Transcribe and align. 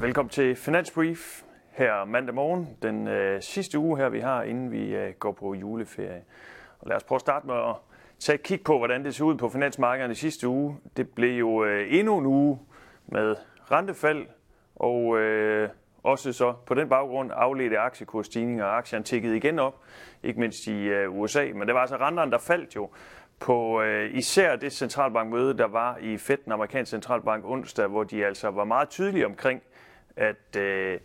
velkommen 0.00 0.30
til 0.30 0.56
Finansbrief 0.56 1.42
her 1.70 2.04
mandag 2.04 2.34
morgen, 2.34 2.68
den 2.82 3.08
øh, 3.08 3.42
sidste 3.42 3.78
uge 3.78 3.98
her, 3.98 4.08
vi 4.08 4.20
har, 4.20 4.42
inden 4.42 4.72
vi 4.72 4.94
øh, 4.94 5.12
går 5.18 5.32
på 5.32 5.54
juleferie. 5.54 6.22
Og 6.78 6.88
lad 6.88 6.96
os 6.96 7.04
prøve 7.04 7.16
at 7.16 7.20
starte 7.20 7.46
med 7.46 7.54
at 7.54 7.74
tage 8.18 8.34
et 8.34 8.42
kig 8.42 8.60
på, 8.64 8.78
hvordan 8.78 9.04
det 9.04 9.14
så 9.14 9.24
ud 9.24 9.34
på 9.34 9.48
finansmarkederne 9.48 10.14
sidste 10.14 10.48
uge. 10.48 10.76
Det 10.96 11.08
blev 11.08 11.38
jo 11.38 11.64
øh, 11.64 11.86
endnu 11.90 12.18
en 12.18 12.26
uge 12.26 12.58
med 13.06 13.36
rentefald, 13.70 14.26
og 14.76 15.18
øh, 15.18 15.68
også 16.02 16.32
så 16.32 16.52
på 16.66 16.74
den 16.74 16.88
baggrund 16.88 17.30
afledte 17.34 17.78
aktiekursstigninger, 17.78 18.64
og 18.64 18.76
aktierne 18.76 19.04
tikkede 19.04 19.36
igen 19.36 19.58
op, 19.58 19.80
ikke 20.22 20.40
mindst 20.40 20.66
i 20.66 20.84
øh, 20.84 21.18
USA. 21.18 21.48
Men 21.54 21.66
det 21.68 21.74
var 21.74 21.80
altså 21.80 21.96
renterne, 21.96 22.30
der 22.30 22.38
faldt 22.38 22.76
jo 22.76 22.90
på 23.42 23.82
øh, 23.82 24.14
især 24.14 24.56
det 24.56 24.72
centralbankmøde, 24.72 25.58
der 25.58 25.66
var 25.66 25.98
i 26.00 26.16
Fed, 26.16 26.36
den 26.44 26.52
amerikanske 26.52 26.90
centralbank 26.90 27.44
onsdag, 27.44 27.86
hvor 27.86 28.04
de 28.04 28.26
altså 28.26 28.48
var 28.48 28.64
meget 28.64 28.88
tydelige 28.88 29.26
omkring, 29.26 29.62
at 30.16 30.56
øh, 30.56 30.98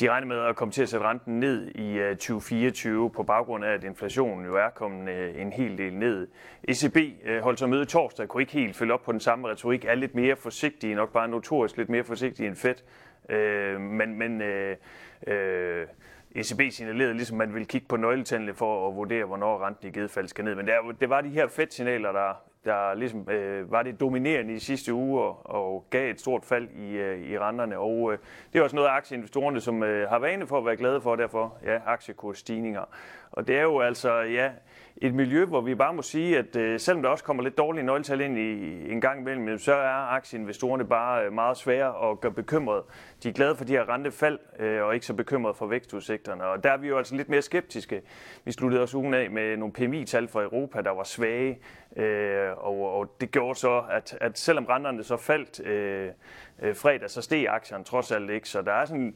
de 0.00 0.10
regner 0.10 0.26
med 0.26 0.38
at 0.38 0.56
komme 0.56 0.72
til 0.72 0.82
at 0.82 0.88
sætte 0.88 1.06
renten 1.06 1.40
ned 1.40 1.66
i 1.74 1.92
øh, 1.92 2.16
2024 2.16 3.10
på 3.10 3.22
baggrund 3.22 3.64
af, 3.64 3.72
at 3.72 3.84
inflationen 3.84 4.46
jo 4.46 4.56
er 4.56 4.68
kommet 4.74 5.12
øh, 5.12 5.40
en 5.40 5.52
hel 5.52 5.78
del 5.78 5.94
ned. 5.94 6.28
ECB 6.68 6.96
øh, 7.24 7.42
holdt 7.42 7.58
så 7.58 7.66
møde 7.66 7.84
torsdag, 7.84 8.28
kunne 8.28 8.42
ikke 8.42 8.52
helt 8.52 8.76
følge 8.76 8.94
op 8.94 9.02
på 9.02 9.12
den 9.12 9.20
samme 9.20 9.48
retorik, 9.48 9.84
er 9.84 9.94
lidt 9.94 10.14
mere 10.14 10.36
forsigtige, 10.36 10.94
nok 10.94 11.12
bare 11.12 11.28
notorisk 11.28 11.76
lidt 11.76 11.88
mere 11.88 12.04
forsigtige 12.04 12.46
end 12.46 12.56
Fed. 12.56 12.74
Men, 13.78 14.18
men 14.18 14.42
øh, 14.42 14.76
øh, 15.26 15.86
ECB 16.34 16.60
signalerede, 16.70 17.14
ligesom 17.14 17.36
man 17.36 17.54
ville 17.54 17.66
kigge 17.66 17.86
på 17.88 17.96
nøgletallene 17.96 18.54
for 18.54 18.88
at 18.88 18.96
vurdere, 18.96 19.24
hvornår 19.24 19.66
renten 19.66 19.88
i 19.88 19.90
givet 19.90 20.10
fald 20.10 20.28
skal 20.28 20.44
ned. 20.44 20.54
Men 20.54 20.66
det, 20.66 20.74
det 21.00 21.10
var 21.10 21.20
de 21.20 21.28
her 21.28 21.48
Fed-signaler, 21.48 22.12
der, 22.12 22.34
der 22.64 22.94
ligesom, 22.94 23.30
øh, 23.30 23.72
var 23.72 23.82
det 23.82 24.00
dominerende 24.00 24.54
i 24.54 24.58
sidste 24.58 24.94
uge 24.94 25.22
og, 25.22 25.50
og 25.50 25.86
gav 25.90 26.10
et 26.10 26.20
stort 26.20 26.44
fald 26.44 26.68
i, 26.68 26.90
øh, 26.90 27.30
i 27.30 27.38
renterne. 27.38 27.78
Og 27.78 28.12
øh, 28.12 28.18
det 28.52 28.58
er 28.58 28.62
også 28.62 28.76
noget 28.76 28.88
aktieinvestorerne, 28.88 29.60
som 29.60 29.82
øh, 29.82 30.08
har 30.08 30.18
vane 30.18 30.46
for 30.46 30.58
at 30.58 30.66
være 30.66 30.76
glade 30.76 31.00
for, 31.00 31.16
derfor 31.16 31.56
ja, 31.64 31.78
aktiekursstigninger. 31.86 32.84
Og 33.32 33.48
det 33.48 33.58
er 33.58 33.62
jo 33.62 33.80
altså, 33.80 34.12
ja, 34.20 34.50
et 34.96 35.14
miljø, 35.14 35.44
hvor 35.44 35.60
vi 35.60 35.74
bare 35.74 35.94
må 35.94 36.02
sige, 36.02 36.38
at 36.38 36.56
øh, 36.56 36.80
selvom 36.80 37.02
der 37.02 37.10
også 37.10 37.24
kommer 37.24 37.42
lidt 37.42 37.58
dårlige 37.58 37.84
nøgletal 37.84 38.20
ind 38.20 38.38
i 38.38 38.92
en 38.92 39.00
gang 39.00 39.20
imellem, 39.20 39.58
så 39.58 39.74
er 39.74 40.12
aktieinvestorerne 40.12 40.84
bare 40.84 41.24
øh, 41.24 41.32
meget 41.32 41.56
svære 41.56 42.10
at 42.10 42.20
gøre 42.20 42.32
bekymret. 42.32 42.82
De 43.22 43.28
er 43.28 43.32
glade 43.32 43.56
for 43.56 43.64
de 43.64 43.72
her 43.72 43.88
rentefald, 43.88 44.38
øh, 44.58 44.82
og 44.82 44.94
ikke 44.94 45.06
så 45.06 45.14
bekymrede 45.14 45.54
for 45.54 45.66
vækstudsigterne. 45.66 46.44
Og 46.44 46.64
der 46.64 46.70
er 46.70 46.76
vi 46.76 46.88
jo 46.88 46.98
altså 46.98 47.16
lidt 47.16 47.28
mere 47.28 47.42
skeptiske. 47.42 48.02
Vi 48.44 48.52
sluttede 48.52 48.82
også 48.82 48.96
ugen 48.96 49.14
af 49.14 49.30
med 49.30 49.56
nogle 49.56 49.72
PMI-tal 49.72 50.28
fra 50.28 50.42
Europa, 50.42 50.80
der 50.80 50.90
var 50.90 51.04
svage, 51.04 51.58
øh, 51.96 52.50
Øh, 52.54 52.64
og, 52.64 52.98
og 52.98 53.16
det 53.20 53.30
gjorde 53.30 53.58
så, 53.58 53.82
at, 53.90 54.18
at 54.20 54.38
selvom 54.38 54.64
renterne 54.64 55.04
så 55.04 55.16
faldt 55.16 55.60
øh, 55.66 56.10
øh, 56.62 56.76
fredag, 56.76 57.10
så 57.10 57.22
steg 57.22 57.46
aktierne 57.48 57.84
trods 57.84 58.12
alt 58.12 58.30
ikke. 58.30 58.48
Så 58.48 58.62
der 58.62 58.72
er 58.72 58.84
sådan 58.84 59.14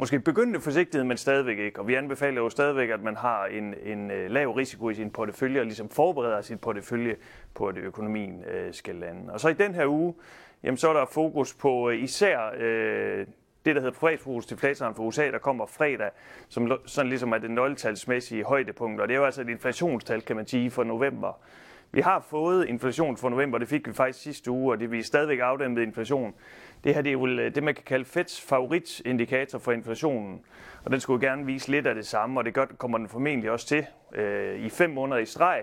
måske 0.00 0.20
begyndende 0.20 0.60
forsigtighed, 0.60 1.04
men 1.04 1.16
stadigvæk 1.16 1.58
ikke. 1.58 1.80
Og 1.80 1.88
vi 1.88 1.94
anbefaler 1.94 2.40
jo 2.40 2.48
stadigvæk, 2.48 2.90
at 2.90 3.02
man 3.02 3.16
har 3.16 3.46
en, 3.46 3.74
en 3.82 4.10
øh, 4.10 4.30
lav 4.30 4.50
risiko 4.50 4.90
i 4.90 4.94
sin 4.94 5.10
portefølje, 5.10 5.60
og 5.60 5.66
ligesom 5.66 5.88
forbereder 5.88 6.40
sin 6.40 6.58
portefølje 6.58 7.16
på, 7.54 7.66
at 7.66 7.76
økonomien 7.76 8.44
øh, 8.44 8.74
skal 8.74 8.94
lande. 8.94 9.32
Og 9.32 9.40
så 9.40 9.48
i 9.48 9.52
den 9.52 9.74
her 9.74 9.86
uge, 9.86 10.14
jamen, 10.62 10.78
så 10.78 10.88
er 10.88 10.92
der 10.92 11.06
fokus 11.06 11.54
på 11.54 11.90
øh, 11.90 12.02
især 12.02 12.50
øh, 12.56 13.26
det, 13.64 13.74
der 13.76 13.80
hedder 13.80 13.98
privatforbrugsdeflatoren 13.98 14.94
for 14.94 15.02
USA, 15.02 15.30
der 15.30 15.38
kommer 15.38 15.66
fredag, 15.66 16.10
som 16.48 16.72
sådan 16.86 17.08
ligesom 17.08 17.32
er 17.32 17.38
det 17.38 17.50
nøgletalsmæssige 17.50 18.44
højdepunkt. 18.44 19.00
Og 19.00 19.08
det 19.08 19.14
er 19.14 19.18
jo 19.18 19.24
altså 19.24 19.40
et 19.40 19.48
inflationstal, 19.48 20.22
kan 20.22 20.36
man 20.36 20.46
sige, 20.46 20.70
for 20.70 20.84
november. 20.84 21.40
Vi 21.94 22.00
har 22.00 22.20
fået 22.30 22.68
inflation 22.68 23.16
for 23.16 23.28
november, 23.28 23.58
det 23.58 23.68
fik 23.68 23.88
vi 23.88 23.92
faktisk 23.92 24.22
sidste 24.22 24.50
uge, 24.50 24.72
og 24.72 24.80
det 24.80 24.90
vil 24.90 25.04
stadigvæk 25.04 25.38
afdæmpet 25.38 25.82
inflation. 25.82 26.34
Det 26.84 26.94
her 26.94 27.02
det 27.02 27.10
er 27.10 27.12
jo 27.12 27.26
øh, 27.26 27.54
det, 27.54 27.62
man 27.62 27.74
kan 27.74 27.84
kalde 27.86 28.04
Feds 28.04 28.40
favoritindikator 28.40 29.58
for 29.58 29.72
inflationen, 29.72 30.40
og 30.84 30.90
den 30.90 31.00
skulle 31.00 31.26
gerne 31.26 31.46
vise 31.46 31.70
lidt 31.70 31.86
af 31.86 31.94
det 31.94 32.06
samme, 32.06 32.40
og 32.40 32.44
det 32.44 32.54
gør, 32.54 32.66
kommer 32.78 32.98
den 32.98 33.08
formentlig 33.08 33.50
også 33.50 33.66
til. 33.66 33.86
Øh, 34.14 34.60
I 34.60 34.68
fem 34.68 34.90
måneder 34.90 35.18
i 35.18 35.24
streg 35.24 35.62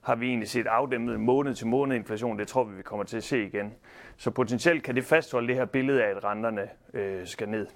har 0.00 0.14
vi 0.14 0.28
egentlig 0.28 0.48
set 0.48 0.66
afdæmpet 0.66 1.20
måned 1.20 1.54
til 1.54 1.66
måned 1.66 1.96
inflation. 1.96 2.38
Det 2.38 2.48
tror 2.48 2.64
vi, 2.64 2.76
vi 2.76 2.82
kommer 2.82 3.04
til 3.04 3.16
at 3.16 3.24
se 3.24 3.46
igen. 3.46 3.74
Så 4.16 4.30
potentielt 4.30 4.82
kan 4.82 4.94
det 4.94 5.04
fastholde 5.04 5.48
det 5.48 5.56
her 5.56 5.64
billede 5.64 6.04
af, 6.04 6.10
at 6.10 6.24
renterne 6.24 6.68
øh, 6.94 7.26
skal 7.26 7.48
ned. 7.48 7.66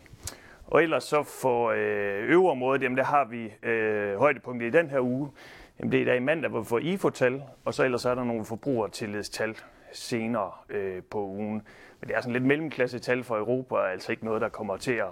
Og 0.67 0.83
ellers 0.83 1.05
så 1.05 1.23
for 1.23 1.71
øh, 1.71 2.31
øvre 2.31 2.51
området, 2.51 2.83
jamen 2.83 2.99
der 2.99 3.05
har 3.05 3.25
vi 3.25 3.69
øh, 3.69 4.19
højdepunktet 4.19 4.67
i 4.67 4.71
den 4.71 4.91
her 4.91 5.01
uge. 5.01 5.31
Jamen 5.79 5.93
det 5.93 6.01
er 6.01 6.05
der 6.05 6.15
i 6.15 6.21
mandag, 6.21 6.51
hvor 6.51 6.61
vi 6.61 6.67
får 6.67 6.79
IFO-tal, 6.79 7.43
og 7.65 7.75
så 7.75 7.85
ellers 7.85 8.05
er 8.05 8.15
der 8.15 8.25
nogle 8.25 8.45
forbrugertillidstal 8.45 9.57
senere 9.93 10.51
øh, 10.69 11.03
på 11.03 11.25
ugen. 11.25 11.63
Men 12.01 12.09
det 12.09 12.17
er 12.17 12.21
sådan 12.21 12.33
lidt 12.33 12.45
mellemklasse 12.45 12.99
tal 12.99 13.25
for 13.25 13.37
Europa, 13.37 13.75
og 13.75 13.93
altså 13.93 14.13
ikke 14.13 14.25
noget, 14.25 14.41
der 14.41 14.49
kommer 14.49 14.77
til 14.77 14.93
at 14.93 15.09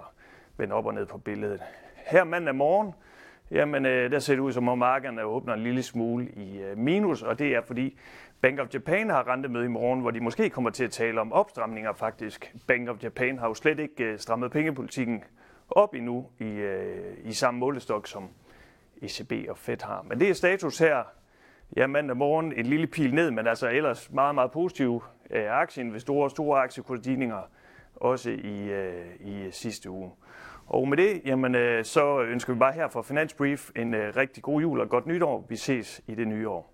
vende 0.57 0.75
op 0.75 0.85
og 0.85 0.93
ned 0.93 1.05
på 1.05 1.17
billedet. 1.17 1.61
Her 1.95 2.23
mandag 2.23 2.55
morgen, 2.55 2.93
jamen 3.51 3.85
øh, 3.85 4.11
der 4.11 4.19
ser 4.19 4.33
det 4.33 4.41
ud 4.41 4.51
som 4.51 4.67
om 4.67 4.77
markederne 4.77 5.23
åbner 5.23 5.53
en 5.53 5.63
lille 5.63 5.83
smule 5.83 6.29
i 6.29 6.61
øh, 6.61 6.77
minus, 6.77 7.21
og 7.21 7.39
det 7.39 7.55
er 7.55 7.61
fordi 7.61 7.97
Bank 8.41 8.59
of 8.59 8.73
Japan 8.73 9.09
har 9.09 9.27
rentemøde 9.27 9.65
i 9.65 9.67
morgen, 9.67 10.01
hvor 10.01 10.11
de 10.11 10.19
måske 10.19 10.49
kommer 10.49 10.69
til 10.69 10.83
at 10.83 10.91
tale 10.91 11.21
om 11.21 11.33
opstramninger 11.33 11.93
faktisk. 11.93 12.55
Bank 12.67 12.89
of 12.89 13.03
Japan 13.03 13.39
har 13.39 13.47
jo 13.47 13.53
slet 13.53 13.79
ikke 13.79 14.03
øh, 14.03 14.19
strammet 14.19 14.51
pengepolitikken 14.51 15.23
op 15.69 15.95
endnu 15.95 16.27
i, 16.39 16.43
øh, 16.43 17.17
i 17.23 17.33
samme 17.33 17.59
målestok, 17.59 18.07
som 18.07 18.29
ECB 19.03 19.49
og 19.49 19.57
Fed 19.57 19.77
har. 19.83 20.05
Men 20.09 20.19
det 20.19 20.29
er 20.29 20.33
status 20.33 20.77
her 20.77 21.03
ja, 21.77 21.87
mandag 21.87 22.17
morgen. 22.17 22.53
en 22.53 22.65
lille 22.65 22.87
pil 22.87 23.13
ned, 23.15 23.31
men 23.31 23.47
altså 23.47 23.69
ellers 23.69 24.11
meget, 24.11 24.35
meget 24.35 24.51
positive 24.51 25.01
øh, 25.29 25.45
aktieinvestorer, 25.49 26.29
store 26.29 26.61
aktiekurstigninger 26.61 27.41
også 27.95 28.29
i, 28.29 28.63
øh, 28.63 29.05
i 29.19 29.51
sidste 29.51 29.89
uge. 29.89 30.11
Og 30.65 30.87
med 30.87 30.97
det, 30.97 31.21
jamen, 31.25 31.55
øh, 31.55 31.85
så 31.85 32.21
ønsker 32.21 32.53
vi 32.53 32.59
bare 32.59 32.73
her 32.73 32.87
fra 32.87 33.01
Finansbrief 33.01 33.69
en 33.75 33.93
øh, 33.93 34.15
rigtig 34.15 34.43
god 34.43 34.61
jul 34.61 34.79
og 34.79 34.89
godt 34.89 35.05
nytår. 35.05 35.45
Vi 35.49 35.55
ses 35.55 36.01
i 36.07 36.15
det 36.15 36.27
nye 36.27 36.49
år. 36.49 36.72